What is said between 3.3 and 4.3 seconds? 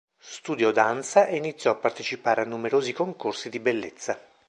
di bellezza.